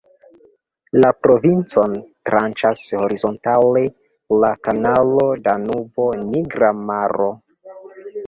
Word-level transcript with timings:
La 1.01 1.09
provincon 1.25 1.91
"tranĉas" 2.29 2.81
horizontale 3.01 3.83
la 4.45 4.51
Kanalo 4.69 5.25
Danubo-Nigra 5.49 6.73
Maro. 6.89 7.29